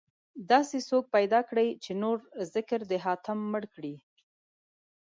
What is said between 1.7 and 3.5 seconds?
چې نور ذکر د حاتم